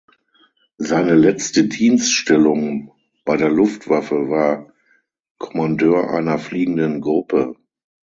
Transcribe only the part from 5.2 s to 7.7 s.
Kommandeur einer Fliegenden Gruppe.